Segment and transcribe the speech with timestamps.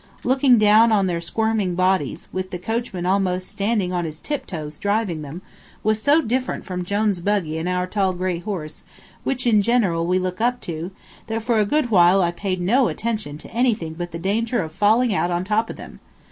[0.23, 5.21] Looking down on their squirming bodies, with the coachman almost standing on his tiptoes driving
[5.21, 5.43] them,
[5.83, 8.83] was so different from Jone's buggy and our tall gray horse,
[9.23, 10.89] which in general we look up to,
[11.27, 14.71] that for a good while I paid no attention to anything but the danger of
[14.71, 15.99] falling out on top of them.